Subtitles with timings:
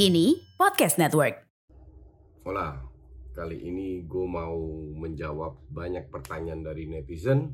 [0.00, 1.44] Kini Podcast Network.
[2.48, 2.72] Hola,
[3.36, 4.56] kali ini gue mau
[4.96, 7.52] menjawab banyak pertanyaan dari netizen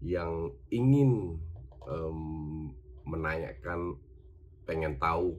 [0.00, 1.36] yang ingin
[1.84, 2.20] em,
[3.04, 3.92] menanyakan,
[4.64, 5.36] pengen tahu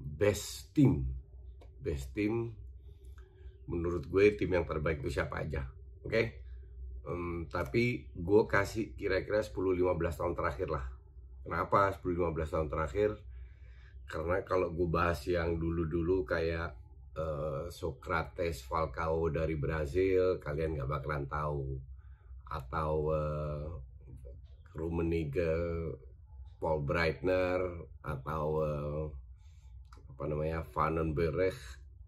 [0.00, 1.04] best team,
[1.84, 2.56] best team
[3.68, 5.68] menurut gue tim yang terbaik itu siapa aja,
[6.00, 6.22] oke?
[7.04, 9.84] Em, tapi gue kasih kira-kira 10-15
[10.16, 10.88] tahun terakhir lah.
[11.44, 13.27] Kenapa 10-15 tahun terakhir?
[14.08, 16.72] Karena kalau gue bahas yang dulu-dulu kayak
[17.12, 21.76] eh, Socrates Falcao dari Brazil, kalian nggak bakalan tahu.
[22.48, 23.68] Atau uh,
[24.78, 25.52] Rummenigge,
[26.58, 27.60] Paul Breitner,
[28.02, 29.04] atau eh,
[30.14, 31.58] apa namanya Van den Berg,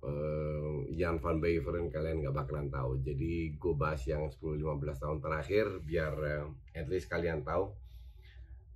[0.06, 3.02] eh, Jan van Beveren, kalian nggak bakalan tahu.
[3.02, 6.46] Jadi gue bahas yang 10-15 tahun terakhir biar eh,
[6.78, 7.70] at least kalian tahu.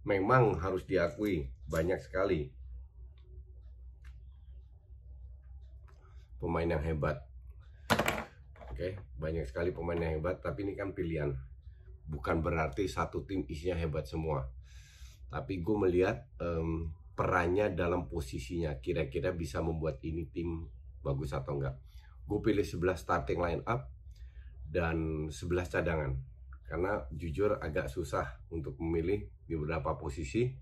[0.04, 2.52] Memang harus diakui banyak sekali
[6.44, 7.24] pemain yang hebat.
[8.68, 11.32] Oke, banyak sekali pemain yang hebat, tapi ini kan pilihan.
[12.04, 14.44] Bukan berarti satu tim isinya hebat semua.
[15.32, 20.68] Tapi gue melihat em, perannya dalam posisinya, kira-kira bisa membuat ini tim
[21.00, 21.80] bagus atau enggak.
[22.28, 23.88] Gue pilih 11 starting line up
[24.68, 26.12] dan 11 cadangan.
[26.68, 30.52] Karena jujur agak susah untuk memilih di beberapa posisi.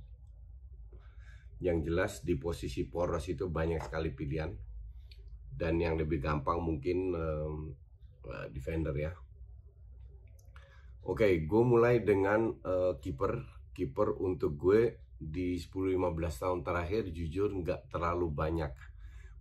[1.58, 4.71] Yang jelas di posisi poros itu banyak sekali pilihan
[5.56, 9.12] dan yang lebih gampang mungkin eh, defender ya.
[11.02, 13.34] Oke, gue mulai dengan eh, kiper.
[13.72, 18.74] Kiper untuk gue di 10-15 tahun terakhir jujur nggak terlalu banyak.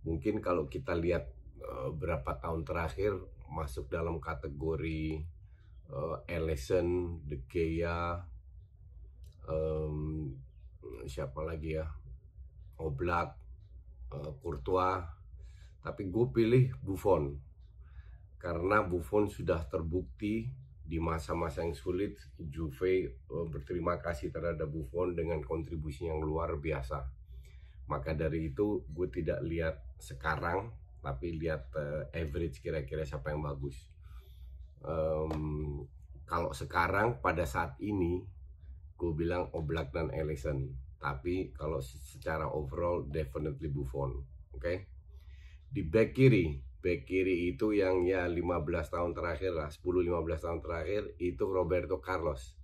[0.06, 1.30] Mungkin kalau kita lihat
[1.62, 3.14] eh, berapa tahun terakhir
[3.52, 5.22] masuk dalam kategori
[5.92, 8.18] eh, Ellison, De Gea,
[9.46, 9.96] em,
[11.06, 11.86] siapa lagi ya,
[12.82, 13.38] Oblak,
[14.14, 15.21] eh, Courtois,
[15.82, 17.34] tapi gue pilih Buffon.
[18.38, 20.46] Karena Buffon sudah terbukti
[20.82, 27.02] di masa-masa yang sulit Juve eh, berterima kasih terhadap Buffon dengan kontribusi yang luar biasa.
[27.90, 30.70] Maka dari itu gue tidak lihat sekarang
[31.02, 33.74] tapi lihat eh, average kira-kira siapa yang bagus.
[34.82, 35.82] Em,
[36.26, 38.22] kalau sekarang pada saat ini
[38.98, 40.70] gue bilang Oblak dan Ellison
[41.02, 44.22] tapi kalau secara overall definitely Buffon.
[44.54, 44.91] Oke
[45.72, 46.60] di back kiri.
[46.82, 52.58] Back kiri itu yang ya 15 tahun terakhir lah 10-15 tahun terakhir itu Roberto Carlos.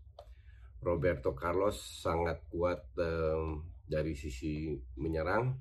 [0.85, 5.57] Roberto Carlos sangat kuat em, dari sisi menyerang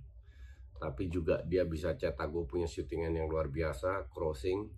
[0.78, 4.70] tapi juga dia bisa cetak gue punya shootingan yang luar biasa crossing.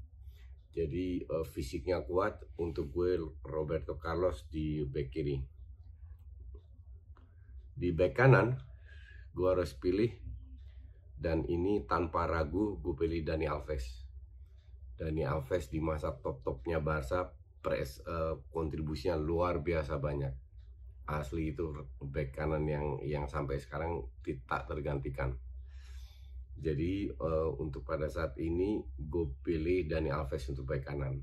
[0.70, 5.38] Jadi eh, fisiknya kuat untuk gue Roberto Carlos di back kiri.
[7.76, 8.60] Di back kanan
[9.34, 10.29] gue harus pilih
[11.20, 14.08] dan ini tanpa ragu gue pilih Dani Alves.
[14.96, 17.28] Dani Alves di masa top-topnya Barca
[17.60, 20.32] pres eh, kontribusinya luar biasa banyak.
[21.12, 25.36] Asli itu back kanan yang yang sampai sekarang tidak tergantikan.
[26.56, 31.20] Jadi eh, untuk pada saat ini gue pilih Dani Alves untuk back kanan.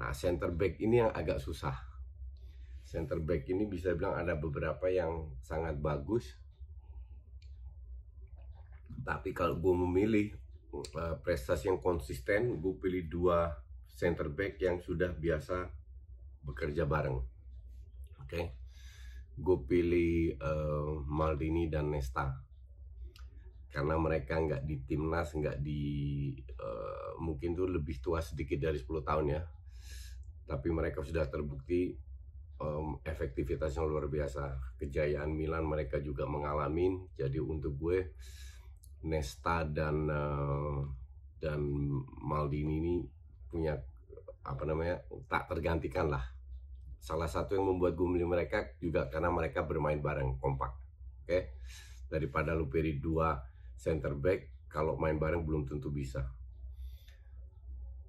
[0.00, 1.76] Nah center back ini yang agak susah.
[2.80, 6.41] Center back ini bisa bilang ada beberapa yang sangat bagus,
[9.02, 10.26] tapi kalau gue memilih
[10.72, 13.52] uh, prestasi yang konsisten, gue pilih dua
[13.92, 15.68] center back yang sudah biasa
[16.42, 17.18] bekerja bareng.
[18.22, 18.40] Oke,
[19.36, 22.32] gue pilih uh, Maldini dan Nesta
[23.72, 25.82] karena mereka nggak di timnas, nggak di
[26.60, 29.42] uh, mungkin tuh lebih tua sedikit dari 10 tahun ya,
[30.44, 31.96] tapi mereka sudah terbukti
[32.60, 34.76] um, efektivitas yang luar biasa.
[34.76, 37.00] Kejayaan Milan mereka juga mengalami.
[37.16, 38.12] Jadi untuk gue
[39.02, 40.86] Nesta dan uh,
[41.42, 41.60] dan
[42.22, 42.94] Maldini ini
[43.50, 43.74] punya
[44.42, 46.22] apa namanya tak tergantikan lah.
[47.02, 50.70] Salah satu yang membuat gue milih mereka juga karena mereka bermain bareng kompak.
[51.22, 51.42] Oke, okay?
[52.06, 53.42] daripada lu pilih dua
[53.74, 56.22] center back kalau main bareng belum tentu bisa.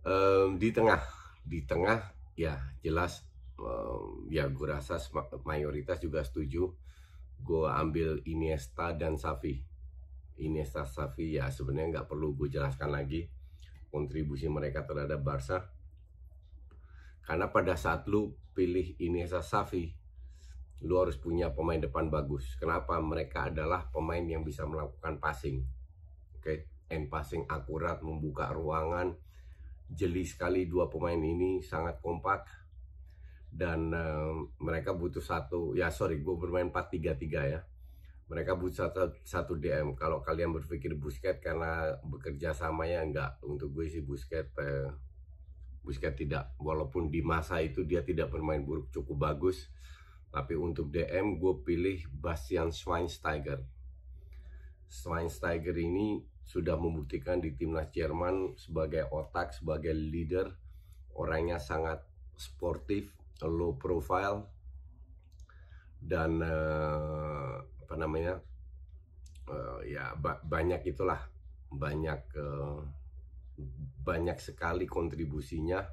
[0.05, 1.01] Um, di tengah,
[1.41, 3.25] di tengah ya jelas
[3.57, 4.97] um, ya gue rasa
[5.45, 6.69] mayoritas juga setuju
[7.43, 9.72] gue ambil Iniesta dan Safi
[10.41, 13.29] Iniesta Safi ya sebenarnya nggak perlu gue jelaskan lagi
[13.93, 15.69] kontribusi mereka terhadap Barca.
[17.23, 19.93] Karena pada saat lu pilih Iniesta Safi
[20.83, 22.57] lu harus punya pemain depan bagus.
[22.59, 22.99] Kenapa?
[22.99, 25.63] Mereka adalah pemain yang bisa melakukan passing.
[26.35, 26.43] Oke?
[26.43, 26.57] Okay?
[26.91, 29.17] end passing akurat membuka ruangan
[29.89, 32.45] jeli sekali dua pemain ini sangat kompak.
[33.53, 34.33] Dan uh,
[34.65, 37.61] mereka butuh satu ya sorry gue bermain 4-3-3 ya
[38.31, 38.87] mereka butuh
[39.27, 43.35] satu, DM kalau kalian berpikir Busket karena bekerja sama ya enggak.
[43.43, 44.87] Untuk gue sih Busket eh,
[45.83, 46.55] Busket tidak.
[46.55, 49.67] Walaupun di masa itu dia tidak bermain buruk cukup bagus.
[50.31, 53.61] Tapi untuk DM gue pilih Bastian Schweinsteiger.
[54.87, 60.47] Schweinsteiger ini sudah membuktikan di timnas Jerman sebagai otak sebagai leader.
[61.13, 62.01] Orangnya sangat
[62.39, 64.47] sportif low profile.
[66.03, 68.39] Dan uh, apa namanya
[69.51, 71.19] uh, ya ba banyak itulah
[71.67, 72.79] banyak uh,
[74.01, 75.83] banyak sekali kontribusinya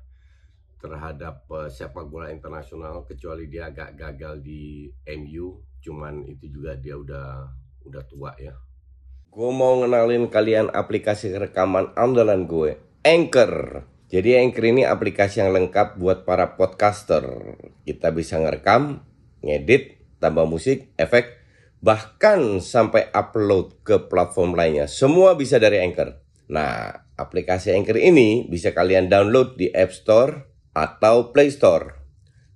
[0.81, 4.89] terhadap uh, sepak bola internasional kecuali dia agak gagal di
[5.19, 7.51] MU cuman itu juga dia udah
[7.85, 8.55] udah tua ya
[9.31, 15.95] gue mau ngenalin kalian aplikasi rekaman andalan gue Anchor jadi Anchor ini aplikasi yang lengkap
[15.95, 17.23] buat para podcaster.
[17.87, 19.07] Kita bisa ngerekam,
[19.39, 21.40] ngedit, tambah musik, efek,
[21.81, 24.87] bahkan sampai upload ke platform lainnya.
[24.87, 26.21] Semua bisa dari Anchor.
[26.53, 30.45] Nah, aplikasi Anchor ini bisa kalian download di App Store
[30.77, 31.97] atau Play Store.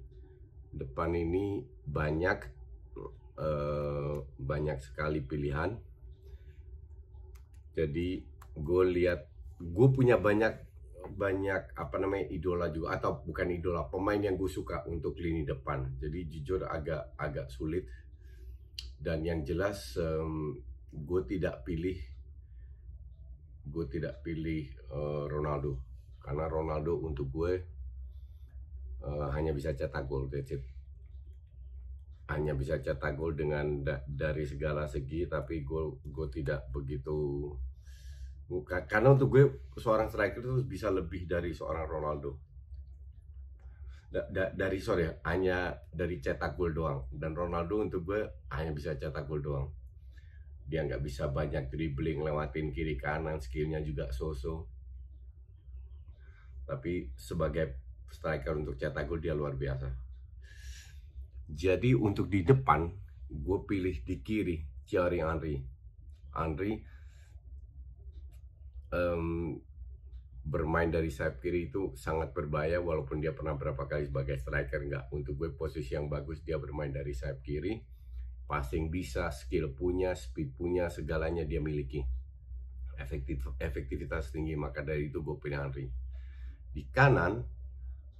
[0.73, 2.39] Depan ini banyak
[3.39, 5.75] uh, banyak sekali pilihan.
[7.73, 8.21] Jadi
[8.53, 9.25] gue lihat,
[9.57, 14.87] gue punya banyak banyak apa namanya idola juga atau bukan idola pemain yang gue suka
[14.87, 15.99] untuk lini depan.
[15.99, 17.85] Jadi jujur agak agak sulit.
[19.03, 20.55] Dan yang jelas um,
[20.93, 21.97] gue tidak pilih
[23.63, 25.79] gue tidak pilih uh, Ronaldo
[26.19, 27.51] karena Ronaldo untuk gue
[29.03, 30.72] uh, hanya bisa cetak gol that's it.
[32.33, 37.49] Hanya bisa cetak gol dengan da dari segala segi tapi gue gue tidak begitu
[38.65, 39.45] karena untuk gue
[39.79, 42.31] seorang striker itu bisa lebih dari seorang Ronaldo.
[44.13, 47.09] Da da dari sorry hanya dari cetak gol doang.
[47.09, 48.21] Dan Ronaldo untuk gue
[48.53, 49.67] hanya bisa cetak gol doang.
[50.69, 54.69] Dia nggak bisa banyak dribbling lewatin kiri kanan skillnya juga so-so.
[56.69, 57.81] Tapi sebagai
[58.13, 60.02] striker untuk cetak gol dia luar biasa
[61.49, 62.87] jadi untuk di depan
[63.29, 65.55] gue pilih di kiri Thierry Henry
[66.33, 66.73] Henry
[68.93, 69.57] um,
[70.43, 75.05] bermain dari sayap kiri itu sangat berbahaya walaupun dia pernah berapa kali sebagai striker nggak
[75.15, 77.93] untuk gue posisi yang bagus dia bermain dari sayap kiri
[78.53, 82.03] passing bisa, skill punya, speed punya, segalanya dia miliki.
[82.99, 85.89] Efektif, efektivitas tinggi, maka dari itu gue pilih Henry.
[86.69, 87.41] Di kanan,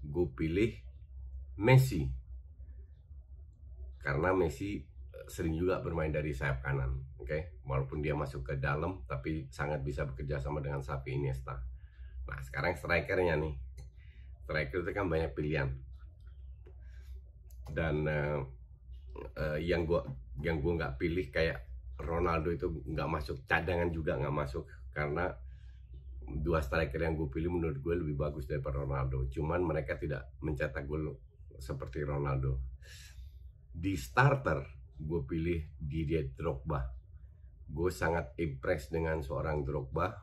[0.01, 0.73] gue pilih
[1.61, 2.09] Messi.
[4.03, 7.25] Karena Messi eh, sering juga bermain dari sayap kanan, oke?
[7.25, 7.41] Okay?
[7.63, 11.55] Walaupun dia masuk ke dalam, tapi sangat bisa bekerja sama dengan Xavi Iniesta.
[12.27, 13.55] Nah, sekarang strikernya nih.
[14.43, 15.71] Striker itu kan banyak pilihan.
[17.71, 18.43] Dan uh,
[19.39, 20.03] uh, yang gua
[20.43, 21.63] yang gua nggak pilih kayak
[22.03, 25.31] Ronaldo itu nggak masuk cadangan juga nggak masuk karena
[26.27, 30.87] dua striker yang gue pilih menurut gue lebih bagus daripada Ronaldo cuman mereka tidak mencetak
[30.87, 31.19] gol
[31.59, 32.59] seperti Ronaldo
[33.73, 34.61] di starter
[35.01, 36.85] gue pilih Didier Drogba.
[37.65, 40.13] Gue sangat impress dengan seorang Drogba.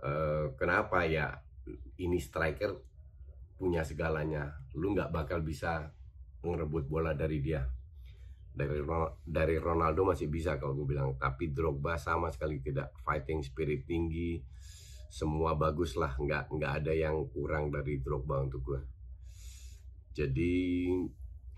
[0.00, 1.36] Uh, kenapa ya?
[2.00, 2.72] Ini striker
[3.60, 4.56] punya segalanya.
[4.76, 5.92] Lu nggak bakal bisa
[6.40, 7.60] ngerebut bola dari dia.
[8.56, 8.80] Dari
[9.20, 11.20] dari Ronaldo masih bisa kalau gue bilang.
[11.20, 12.96] Tapi Drogba sama sekali tidak.
[13.04, 14.40] Fighting spirit tinggi.
[15.12, 16.16] Semua bagus lah.
[16.16, 18.80] Nggak nggak ada yang kurang dari Drogba untuk gue
[20.16, 20.88] Jadi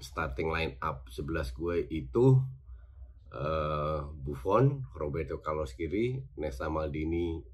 [0.09, 2.41] starting line up 11 gue itu
[3.37, 7.45] uh, Buffon, Roberto Carlos kiri, Nesta Maldini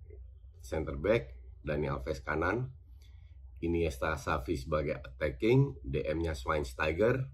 [0.62, 1.34] center back,
[1.66, 2.70] Dani Alves kanan,
[3.64, 7.26] Iniesta Safi sebagai attacking, DM-nya Schweinsteiger,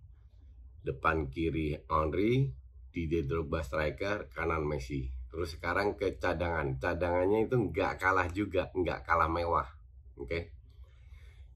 [0.80, 2.48] depan kiri Henry,
[2.90, 5.10] Didier Drogba striker, kanan Messi.
[5.30, 9.68] Terus sekarang ke cadangan, cadangannya itu nggak kalah juga, nggak kalah mewah,
[10.18, 10.26] oke?
[10.26, 10.42] Okay?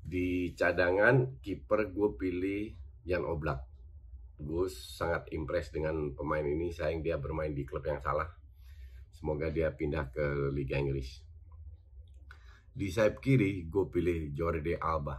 [0.05, 3.61] Di cadangan kiper gue pilih Jan Oblak.
[4.41, 8.27] Gue sangat impress dengan pemain ini, sayang dia bermain di klub yang salah.
[9.15, 11.23] Semoga dia pindah ke Liga Inggris.
[12.75, 15.15] Di sayap kiri gue pilih Jordi Alba.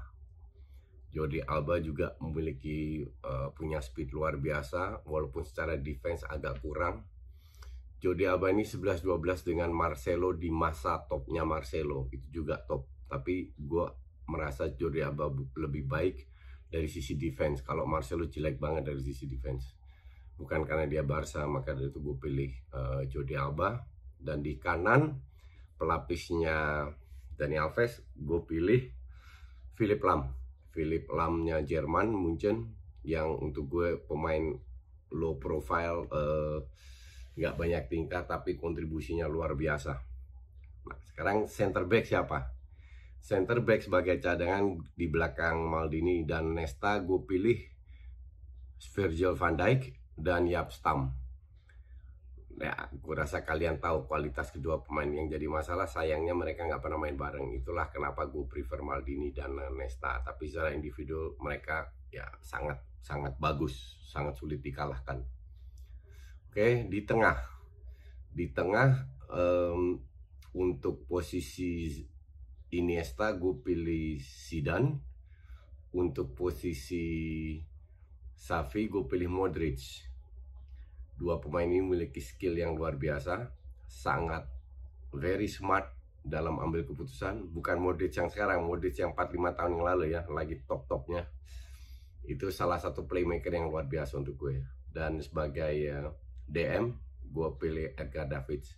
[1.16, 7.08] Jordi Alba juga memiliki uh, punya speed luar biasa walaupun secara defense agak kurang.
[8.04, 12.84] Jordi Alba ini 11-12 dengan Marcelo di masa topnya Marcelo itu juga top.
[13.08, 13.86] Tapi gue
[14.28, 16.35] merasa Jordi Alba lebih baik
[16.76, 17.64] dari sisi defense.
[17.64, 19.72] Kalau Marcelo jelek banget dari sisi defense.
[20.36, 23.80] Bukan karena dia Barca maka dari itu gue pilih uh, Jordi Alba.
[24.20, 25.16] Dan di kanan
[25.80, 26.88] pelapisnya
[27.36, 28.82] Dani Alves gue pilih
[29.76, 30.32] Philip Lam
[30.72, 32.72] Philip Lamnya Jerman Munchen
[33.04, 34.56] yang untuk gue pemain
[35.14, 36.58] low profile eh,
[37.36, 39.94] nggak uh, banyak tingkat tapi kontribusinya luar biasa
[40.88, 42.40] nah sekarang center back siapa
[43.26, 47.58] center back sebagai cadangan di belakang Maldini dan Nesta gue pilih
[48.94, 51.10] Virgil van Dijk dan Yap Stam.
[52.62, 55.90] Ya gue rasa kalian tahu kualitas kedua pemain yang jadi masalah.
[55.90, 57.50] Sayangnya mereka nggak pernah main bareng.
[57.58, 60.22] Itulah kenapa gue prefer Maldini dan Nesta.
[60.22, 64.06] Tapi secara individual mereka ya sangat sangat bagus.
[64.06, 65.26] Sangat sulit dikalahkan.
[66.54, 67.42] Oke di tengah.
[68.30, 69.02] Di tengah
[69.34, 69.98] um,
[70.54, 72.06] untuk posisi
[72.76, 75.00] Iniesta gue pilih Sidan
[75.96, 77.56] untuk posisi
[78.36, 79.80] Safi gue pilih Modric
[81.16, 83.48] Dua pemain ini memiliki skill yang luar biasa,
[83.88, 84.44] sangat
[85.16, 85.88] very smart
[86.20, 87.56] dalam ambil keputusan.
[87.56, 91.24] Bukan Modric yang sekarang, Modric yang 4-5 tahun yang lalu ya, lagi top-topnya.
[92.28, 94.60] Itu salah satu playmaker yang luar biasa untuk gue.
[94.92, 96.12] Dan sebagai uh,
[96.52, 96.92] DM,
[97.32, 98.76] gue pilih Edgar Davids.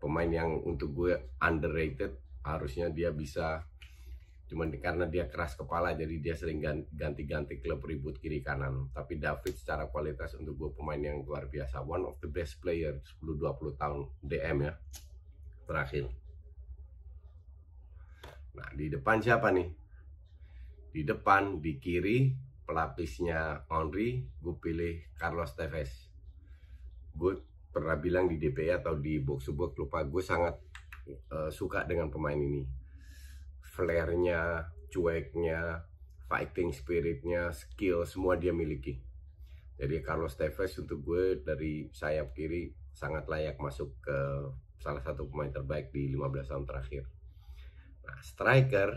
[0.00, 3.64] Pemain yang untuk gue underrated, harusnya dia bisa
[4.44, 6.60] cuman karena dia keras kepala jadi dia sering
[6.92, 8.92] ganti-ganti klub ribut kiri kanan.
[8.92, 13.00] Tapi David secara kualitas untuk gue pemain yang luar biasa one of the best player
[13.24, 14.72] 10-20 tahun DM ya
[15.64, 16.12] terakhir.
[18.54, 19.68] Nah di depan siapa nih?
[20.94, 22.30] Di depan di kiri
[22.68, 25.90] pelapisnya Henry gue pilih Carlos Tevez.
[27.16, 27.40] Gue
[27.72, 30.54] pernah bilang di DP atau di box box lupa gue sangat
[31.08, 32.64] uh, suka dengan pemain ini
[33.74, 35.82] flare-nya, cueknya,
[36.30, 39.02] fighting spiritnya, skill semua dia miliki.
[39.74, 44.18] Jadi Carlos Tevez untuk gue dari sayap kiri sangat layak masuk ke
[44.78, 47.04] salah satu pemain terbaik di 15 tahun terakhir.
[48.06, 48.90] Nah, striker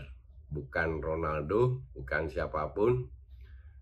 [0.46, 3.10] bukan Ronaldo, bukan siapa pun.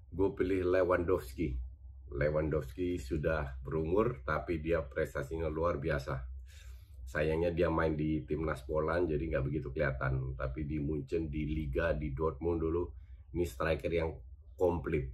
[0.09, 1.61] Gue pilih Lewandowski.
[2.17, 6.36] Lewandowski sudah berumur tapi dia prestasinya luar biasa
[7.07, 10.35] sayangnya dia main di timnas Poland jadi nggak begitu kelihatan.
[10.35, 12.83] Tapi di Munchen di Liga di Dortmund dulu
[13.39, 14.11] ini striker yang
[14.59, 15.07] komplit.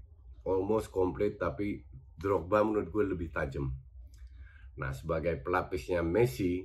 [0.49, 1.85] Almost komplit tapi
[2.17, 3.69] Drogba menurut gue lebih tajam.
[4.81, 6.65] Nah sebagai pelapisnya Messi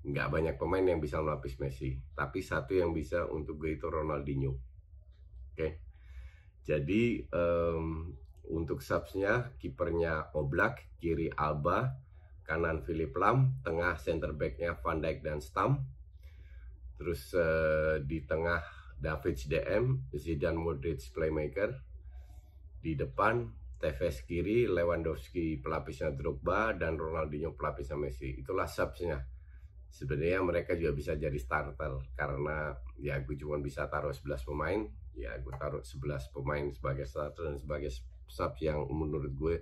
[0.00, 1.98] nggak banyak pemain yang bisa melapis Messi.
[2.14, 4.54] Tapi satu yang bisa untuk gue itu Ronaldinho.
[5.50, 5.68] Oke?
[6.62, 8.14] Jadi um,
[8.54, 11.90] untuk subsnya kipernya Oblak kiri Alba
[12.50, 15.78] kanan Philip Lam, tengah center backnya Van Dijk dan Stam.
[16.98, 18.58] Terus uh, di tengah
[18.98, 21.70] David DM, Zidane Modric playmaker.
[22.82, 23.46] Di depan
[23.78, 28.34] Tevez kiri, Lewandowski pelapisnya Drogba dan Ronaldinho pelapisnya Messi.
[28.34, 29.22] Itulah subsnya.
[29.86, 34.80] Sebenarnya mereka juga bisa jadi starter karena ya gue cuma bisa taruh 11 pemain,
[35.18, 37.90] ya gue taruh 11 pemain sebagai starter dan sebagai
[38.30, 39.56] sub yang menurut gue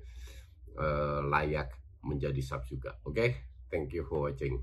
[0.77, 2.99] uh, layak menjadi sub juga.
[3.05, 3.29] Oke, okay?
[3.71, 4.63] thank you for watching.